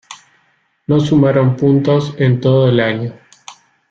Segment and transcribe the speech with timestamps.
[0.87, 3.13] No sumaron puntos en todo el año.